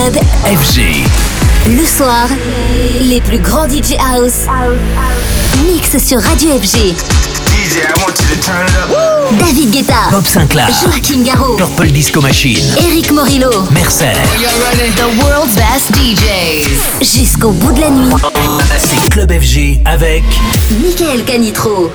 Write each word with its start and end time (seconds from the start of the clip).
Club 0.00 0.16
FG. 0.44 1.04
Le 1.66 1.84
soir, 1.84 2.26
les 3.02 3.20
plus 3.20 3.38
grands 3.38 3.68
DJ 3.68 3.96
House 3.98 4.46
mix 5.66 6.02
sur 6.02 6.18
Radio 6.22 6.58
FG. 6.58 6.94
DJ, 6.94 7.80
I 7.80 8.00
want 8.00 8.14
you 8.18 8.34
to 8.34 8.40
turn 8.40 8.66
it 8.66 8.76
up. 8.76 9.38
David 9.38 9.70
Guetta, 9.70 10.10
Bob 10.10 10.26
Sinclair. 10.26 10.68
Joachim 10.82 11.22
Garraud, 11.22 11.56
Purple 11.56 11.92
Disco 11.92 12.22
Machine. 12.22 12.64
Eric 12.78 13.10
Morillo, 13.10 13.50
Mercer. 13.72 14.14
The 14.96 15.22
world's 15.22 15.54
best 15.56 15.92
DJs. 15.92 16.80
jusqu'au 17.02 17.50
bout 17.50 17.72
de 17.72 17.80
la 17.82 17.90
nuit, 17.90 18.14
C'est 18.78 19.10
Club 19.10 19.30
FG 19.30 19.80
avec 19.84 20.24
Michael 20.82 21.24
Canitro. 21.24 21.90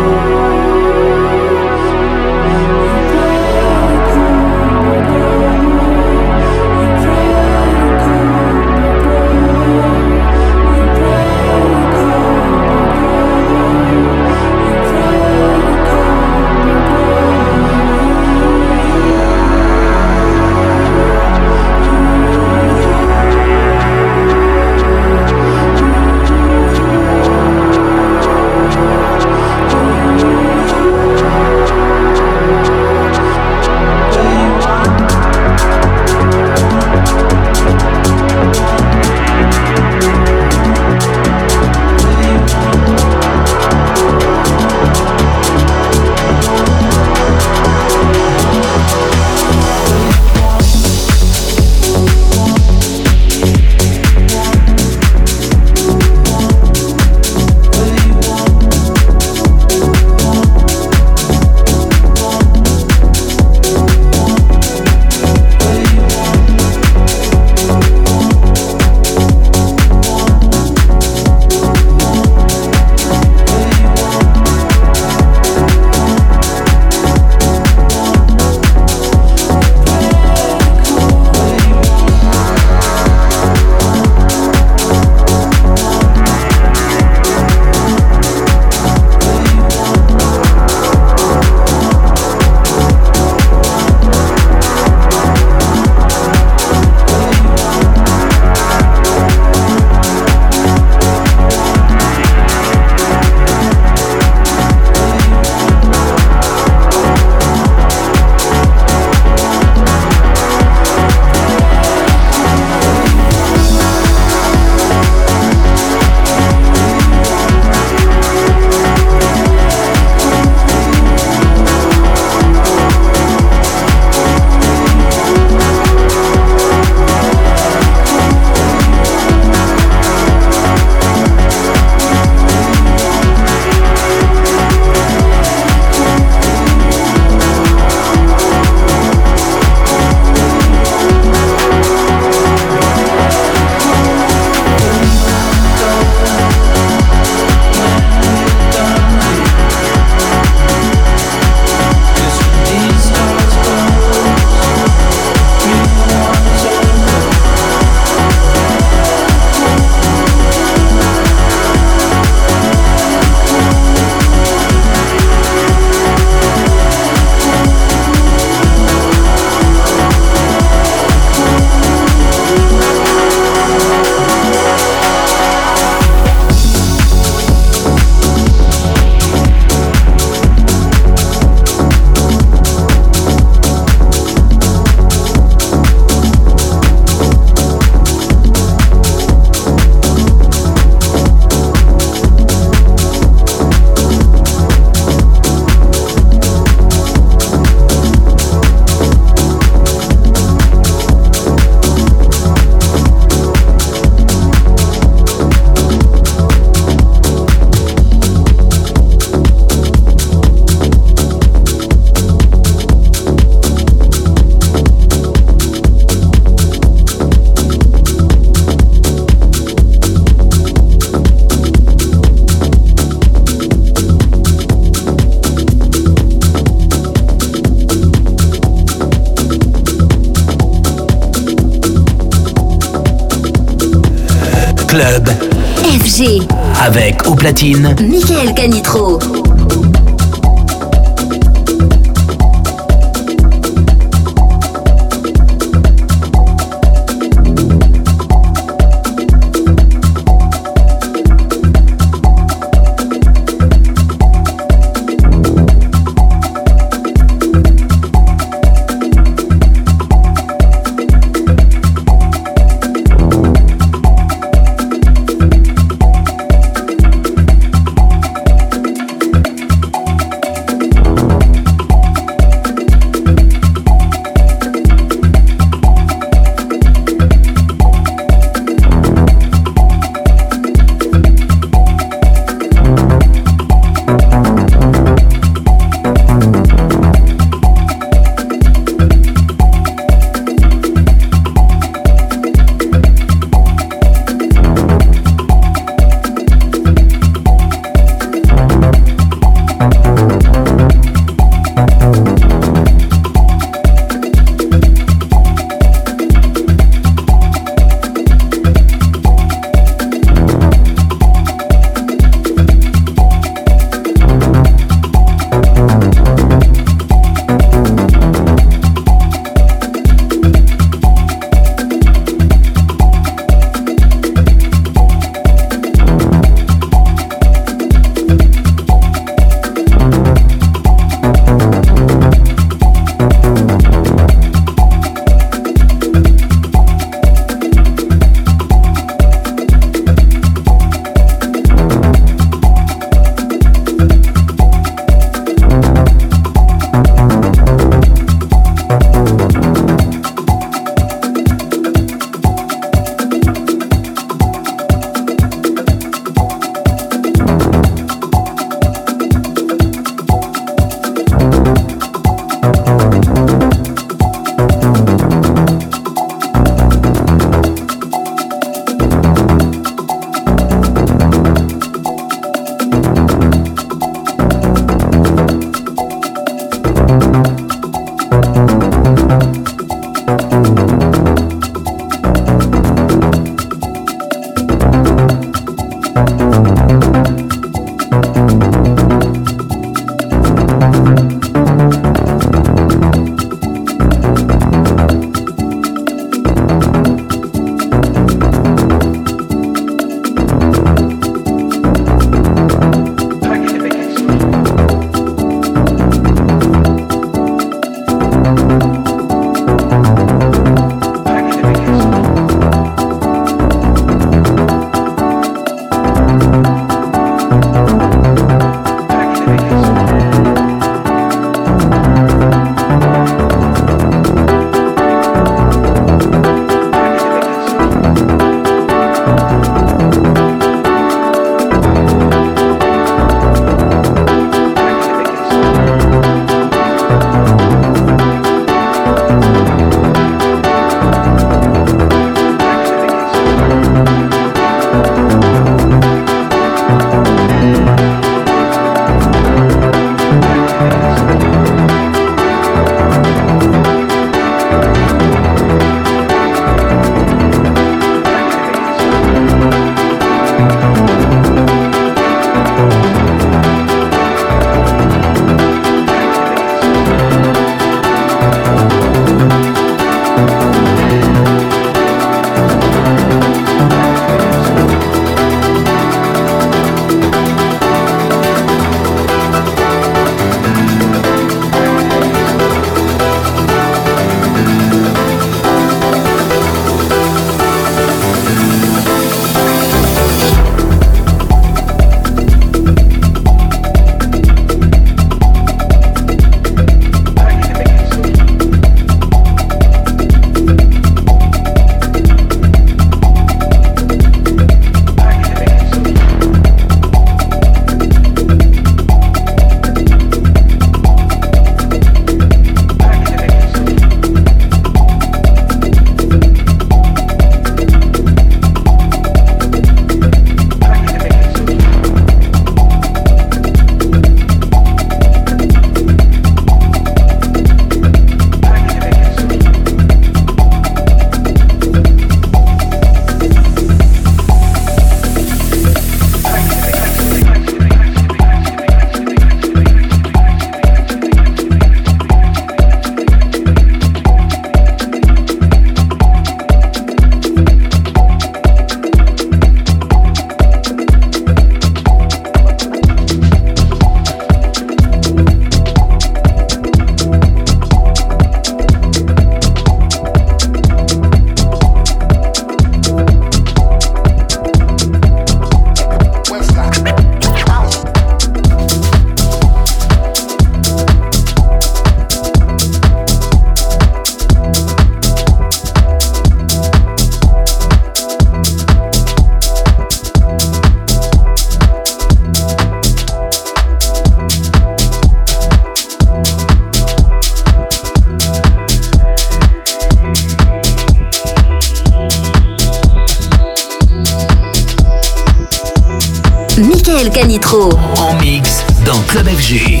Canitrot. 597.76 597.98
En 598.18 598.34
mix 598.40 598.84
dans 599.04 599.20
Club 599.28 599.48
FG. 599.48 600.00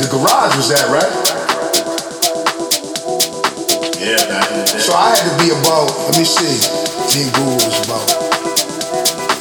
the 0.00 0.08
garage 0.10 0.56
was 0.56 0.68
that, 0.68 0.88
right? 0.88 1.12
Yeah, 4.00 4.16
back 4.28 4.50
in 4.50 4.58
the 4.58 4.64
day. 4.64 4.78
So 4.78 4.94
I 4.94 5.10
had 5.10 5.24
to 5.28 5.44
be 5.44 5.50
about, 5.50 5.88
let 6.08 6.18
me 6.18 6.24
see, 6.24 6.60
me 7.12 7.24
and 7.24 7.32
Google 7.34 7.56
was 7.56 7.84
about, 7.84 8.08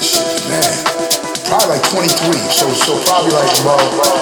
shit, 0.01 0.28
man, 0.50 0.63
probably 1.48 1.80
like 1.80 1.89
23. 1.89 2.36
So, 2.51 2.68
so 2.72 3.00
probably 3.06 3.32
like 3.32 3.51
about 3.62 4.19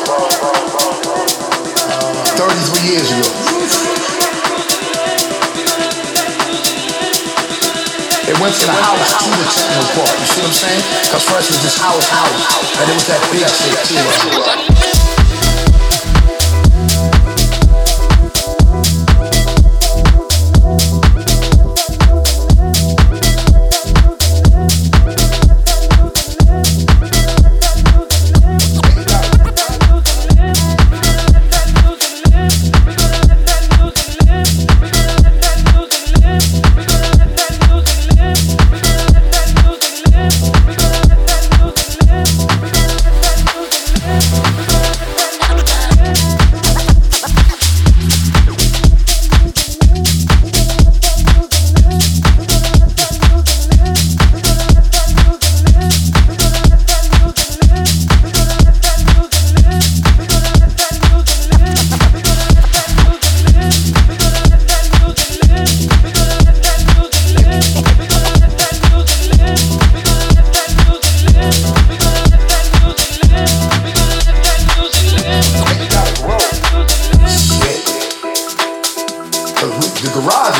house 8.55 9.11
to 9.23 9.29
the 9.29 9.43
techno 9.51 9.83
park. 9.99 10.19
You 10.19 10.25
see 10.25 10.41
what 10.41 10.47
I'm 10.47 10.53
saying? 10.53 10.83
Because 11.03 11.23
first 11.27 11.51
it 11.51 11.55
was 11.55 11.63
just 11.63 11.79
house, 11.79 12.07
house, 12.07 12.79
and 12.79 12.89
it 12.89 12.93
was 12.93 13.07
that 13.07 13.19
big 13.31 13.43
shit 13.43 14.63
too. 14.63 14.66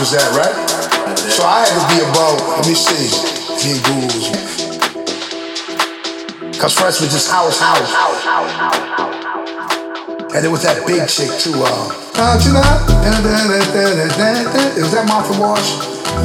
Uh, 0.08 0.24
was 7.02 7.12
just 7.12 7.30
house, 7.30 7.60
house. 7.60 7.92
And 10.34 10.46
it 10.46 10.50
was 10.50 10.64
that 10.64 10.88
big 10.88 11.04
chick 11.10 11.28
too. 11.44 11.60
Uh, 11.60 11.92
it 14.78 14.82
was 14.82 14.92
that 14.96 15.08
Martha 15.10 15.36
Wash. 15.42 15.76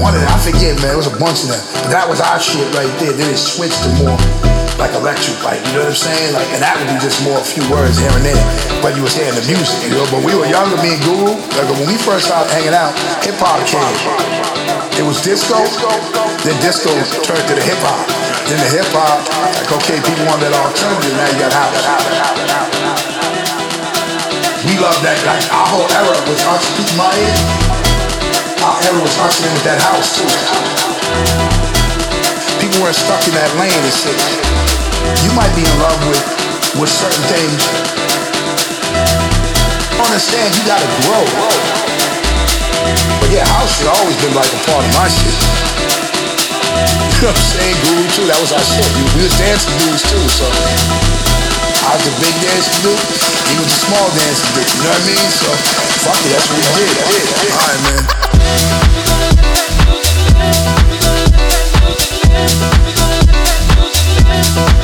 One 0.01 0.15
of 0.15 0.21
them, 0.21 0.31
I 0.31 0.39
forget, 0.39 0.79
man. 0.81 0.95
It 0.95 0.97
was 0.97 1.11
a 1.11 1.19
bunch 1.19 1.43
of 1.43 1.49
them. 1.51 1.61
That 1.91 2.07
was 2.09 2.21
our 2.21 2.39
shit 2.39 2.73
right 2.75 2.93
there. 3.01 3.13
Then 3.13 3.35
it 3.35 3.39
switched 3.39 3.83
to 3.83 3.89
more 3.99 4.52
like 4.83 4.99
electric, 4.99 5.39
like 5.47 5.63
you 5.71 5.79
know 5.79 5.87
what 5.87 5.95
I'm 5.95 6.03
saying? 6.11 6.35
Like, 6.35 6.51
and 6.51 6.59
that 6.59 6.75
would 6.75 6.91
be 6.91 6.99
just 6.99 7.23
more 7.23 7.39
a 7.39 7.47
few 7.47 7.63
words 7.71 8.03
here 8.03 8.11
and 8.11 8.27
there. 8.27 8.43
But 8.83 8.99
you 8.99 9.07
was 9.07 9.15
hearing 9.15 9.39
the 9.39 9.47
music, 9.47 9.79
you 9.87 9.95
know. 9.95 10.03
But 10.11 10.27
we 10.27 10.35
were 10.35 10.51
younger, 10.51 10.75
me 10.83 10.99
and 10.99 11.03
Google. 11.07 11.39
Like 11.55 11.71
when 11.71 11.87
we 11.87 11.95
first 11.95 12.27
started 12.27 12.51
hanging 12.51 12.75
out, 12.75 12.91
hip 13.23 13.39
hop 13.39 13.63
came. 13.71 13.79
It 14.99 15.07
was 15.07 15.23
disco. 15.23 15.63
Then 16.43 16.59
disco 16.59 16.91
turned 17.23 17.47
to 17.47 17.55
the 17.55 17.63
hip 17.63 17.79
hop. 17.87 18.11
Then 18.51 18.59
the 18.59 18.71
hip 18.75 18.91
hop, 18.91 19.23
like 19.55 19.71
okay, 19.71 20.03
people 20.03 20.27
want 20.27 20.43
that 20.43 20.51
alternative, 20.51 21.15
now 21.15 21.31
you 21.31 21.39
got 21.39 21.55
house. 21.55 21.79
We 24.67 24.75
love 24.83 24.99
that, 25.07 25.15
like 25.23 25.47
our 25.55 25.67
whole 25.71 25.87
era 25.95 26.19
was 26.27 26.43
us, 26.51 26.67
my 26.99 27.07
age, 27.15 27.43
our 28.67 28.77
era 28.83 28.99
was 28.99 29.15
hustling 29.15 29.55
with 29.55 29.63
that 29.63 29.79
house 29.79 30.19
too. 30.19 30.27
People 32.59 32.83
weren't 32.83 32.99
stuck 32.99 33.23
in 33.31 33.35
that 33.39 33.51
lane 33.63 33.71
and 33.71 33.95
shit. 33.95 34.52
You 35.25 35.33
might 35.35 35.53
be 35.55 35.63
in 35.65 35.77
love 35.81 35.99
with, 36.09 36.23
with 36.79 36.91
certain 36.91 37.25
things. 37.31 37.61
Understand 39.99 40.55
you 40.55 40.63
gotta 40.67 40.89
grow. 41.07 41.25
But 43.23 43.29
yeah, 43.31 43.47
house 43.57 43.71
should 43.79 43.89
always 43.89 44.17
been 44.21 44.35
like 44.35 44.51
a 44.51 44.61
part 44.67 44.85
of 44.85 44.93
my 44.95 45.09
shit. 45.09 45.37
You 47.23 47.31
know 47.31 47.35
what 47.35 47.39
I'm 47.39 47.55
saying? 47.55 47.79
Guru 47.87 48.03
too, 48.19 48.27
that 48.27 48.41
was 48.43 48.51
our 48.51 48.67
shit. 48.67 48.83
We, 48.99 49.23
was 49.23 49.31
dancing 49.39 49.79
dudes 49.79 50.03
too, 50.03 50.27
so 50.27 50.43
I 51.87 51.95
was 51.95 52.03
the 52.03 52.11
big 52.19 52.35
dancing 52.43 52.83
dude, 52.83 52.99
he 53.47 53.55
was 53.63 53.71
the 53.71 53.79
small 53.87 54.11
dancing 54.11 54.51
dude, 54.59 54.67
you 54.67 54.83
know 54.83 54.91
what 54.91 54.99
I 54.99 55.07
mean? 55.07 55.31
So 55.31 55.47
fuck 56.03 56.19
it, 56.19 56.35
that's 56.35 56.51
what 56.51 56.59
we 56.59 56.83
did. 56.83 56.99
Alright 57.55 57.79
man. 57.87 58.03
Club 64.43 64.83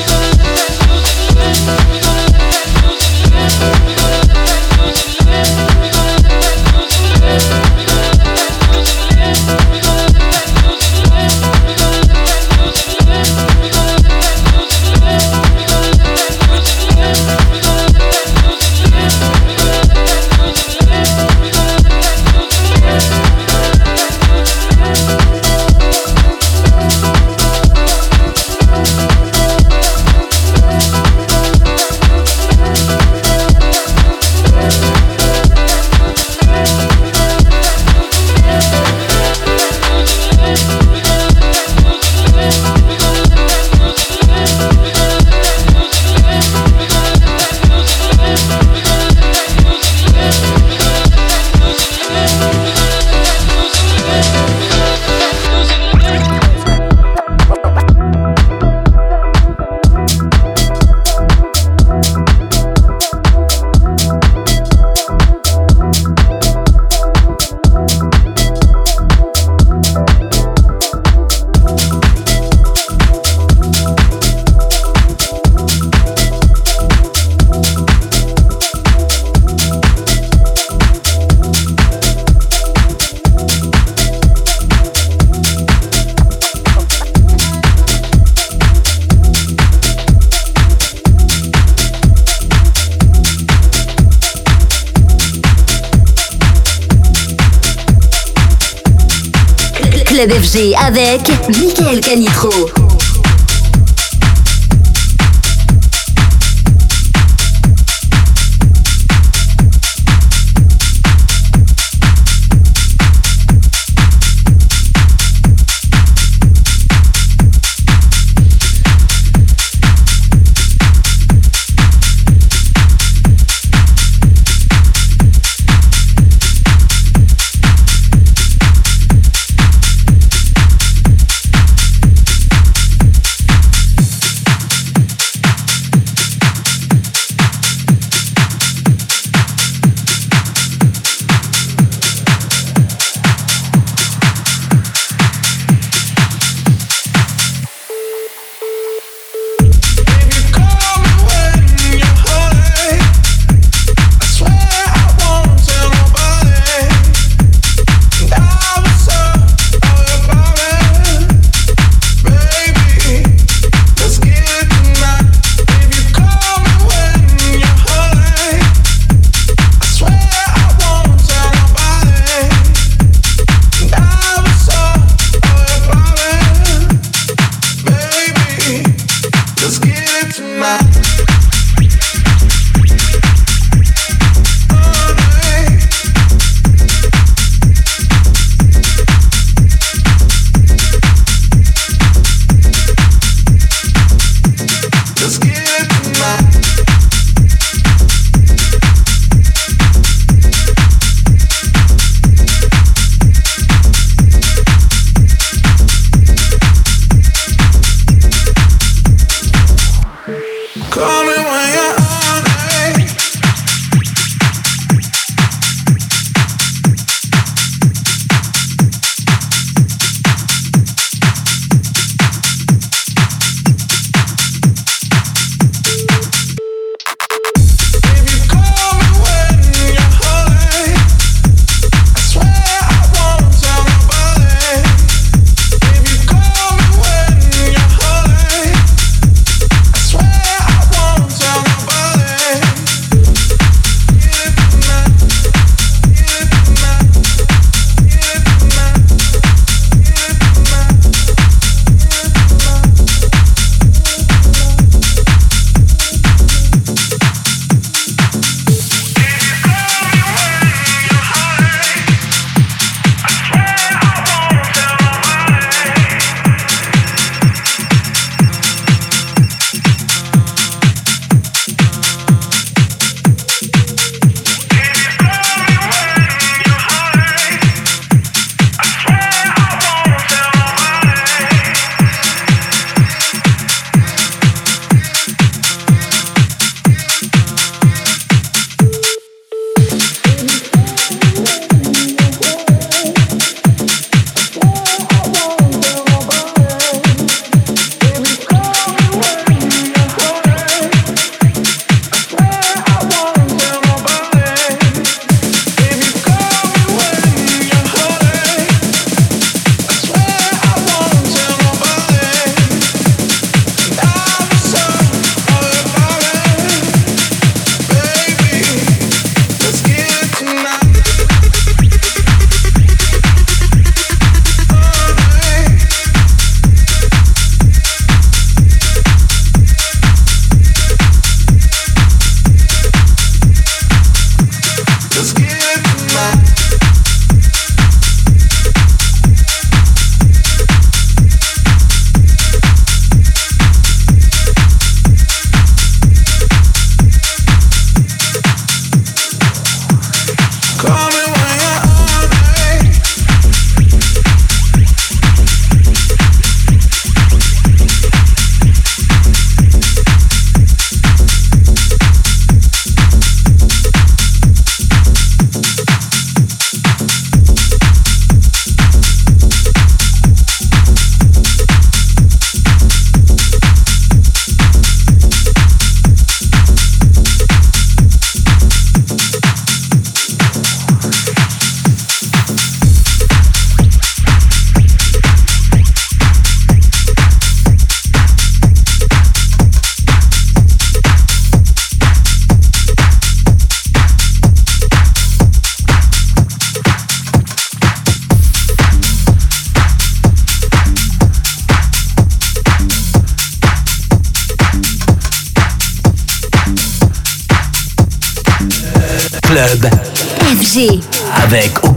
avec 100.89 101.31
Michael 101.49 102.01
Canitro. 102.01 102.68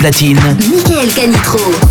Platine. 0.01 0.57
Michael 0.67 1.09
Canitro. 1.13 1.90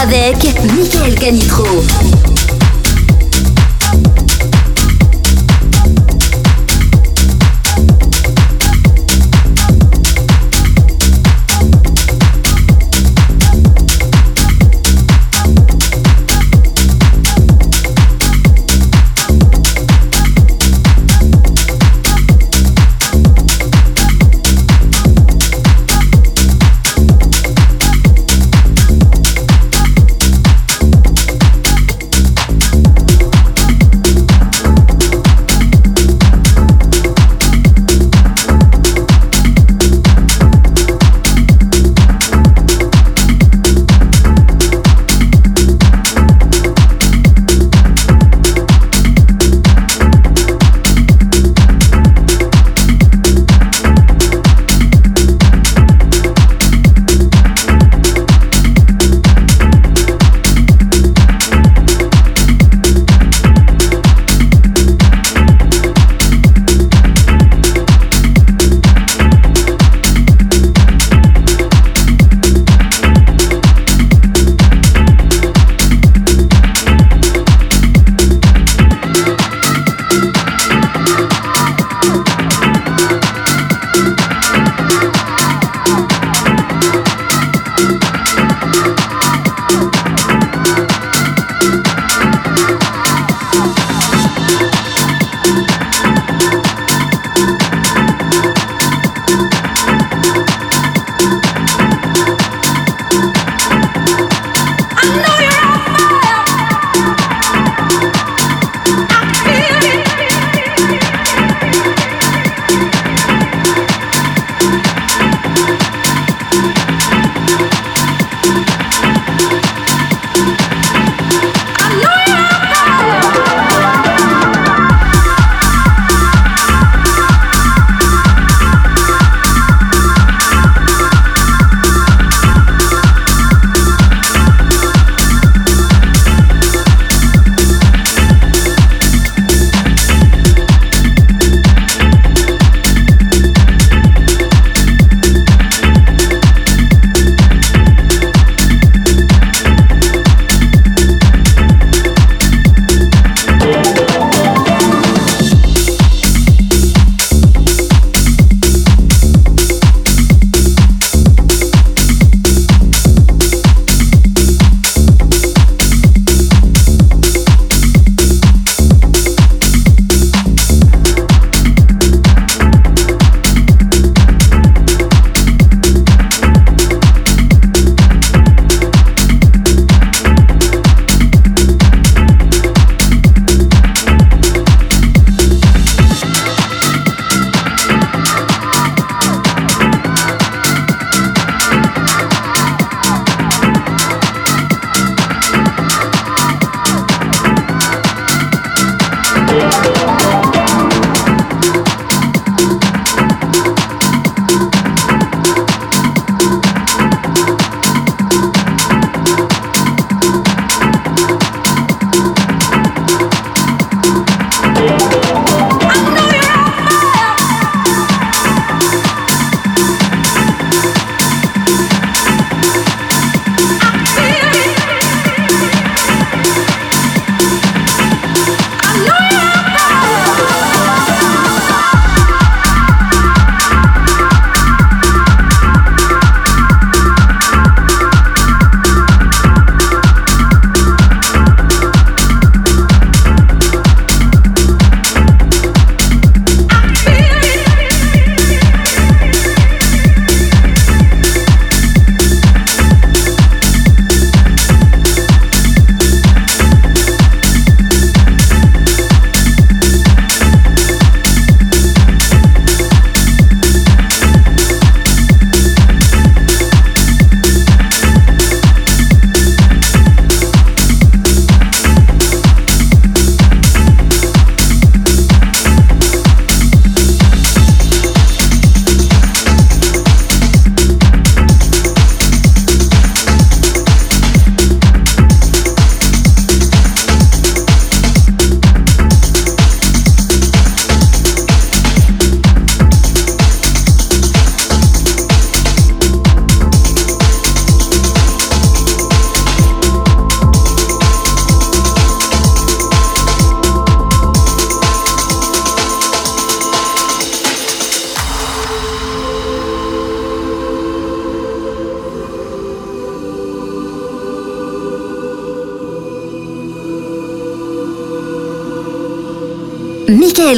FG 0.00 0.29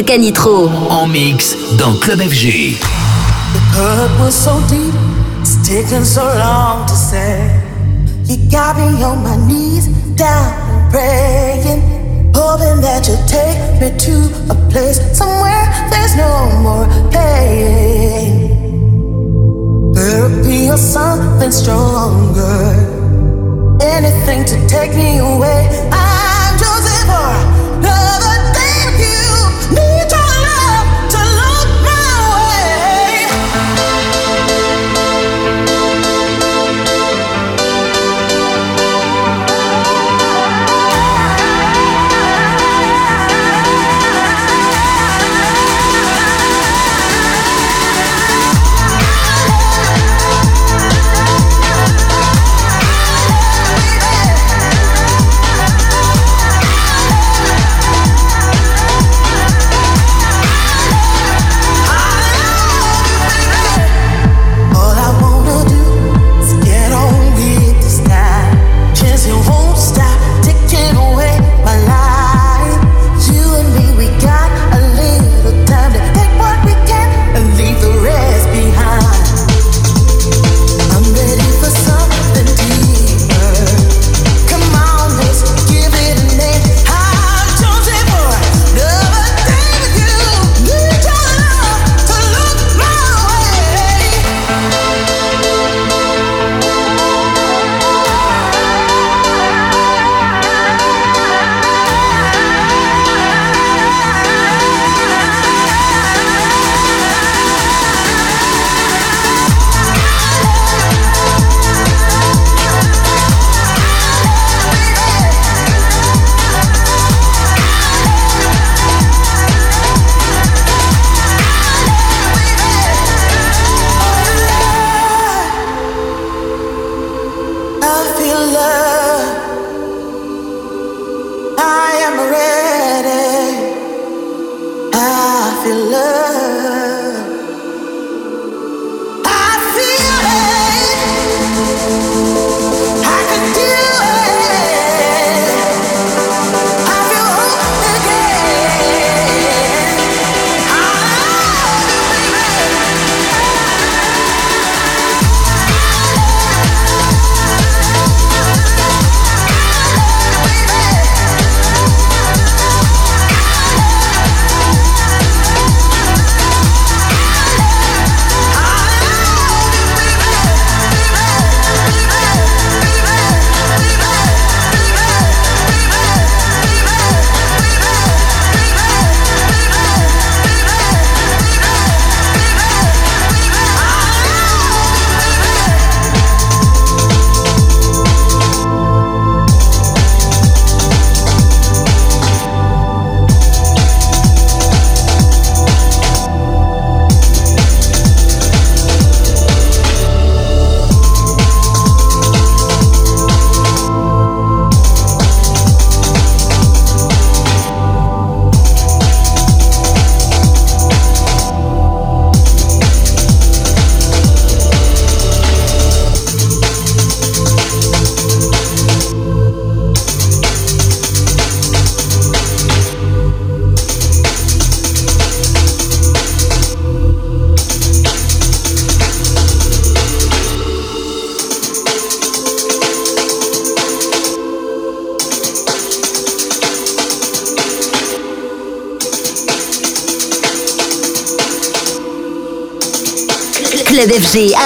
Volcanitro. 0.02 0.68
En 0.90 1.06
mix 1.06 1.56
dans 1.78 1.94
Club 2.00 2.20
FG. 2.22 2.76
The 3.52 3.60
hurt 3.78 4.10
was 4.18 4.34
so 4.34 4.60
deep, 4.68 4.92
it's 5.40 5.56
taken 5.62 6.04
so 6.04 6.24
long 6.24 6.84
to 6.86 6.94
say. 6.94 7.48
You 8.24 8.36
got 8.50 8.76
me 8.76 9.04
on 9.04 9.22
my 9.22 9.36
knees, 9.46 9.86
down 10.16 10.90
praying. 10.90 11.82
Hoping 12.34 12.80
that 12.80 13.06
you 13.06 13.16
take 13.28 13.56
me 13.80 13.96
to 13.96 14.28
a 14.50 14.56
place 14.70 14.98
somewhere 15.16 15.70
there's 15.90 16.16
no 16.16 16.50
more 16.62 16.88
pain. 17.12 18.50
Therapy 19.94 20.68
or 20.68 20.78
something 20.78 21.52
stronger. 21.52 22.74
Anything 23.80 24.44
to 24.46 24.66
take 24.66 24.96
me 24.96 25.18
away 25.18 25.81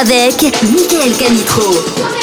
avec 0.00 0.42
Michael 0.72 1.16
Canitro. 1.16 2.15